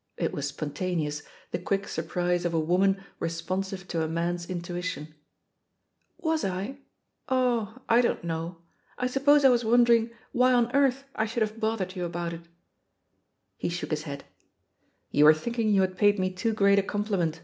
[0.00, 4.46] '* It was spontaneous, the quick sur prise of a woman responsive to a man's
[4.46, 5.14] intuition^
[6.16, 6.78] Was I?
[7.28, 8.62] Oh, I don't know.
[8.98, 12.42] I suppose I was wondering why on earth I should have bothered you about it
[12.42, 12.46] I"
[13.56, 14.22] He shook his head.
[15.10, 17.40] "You were thinking you had paid me too great a compliment.